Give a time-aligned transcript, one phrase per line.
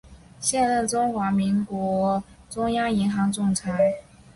[0.39, 3.99] 现任中华民国中央银行总裁。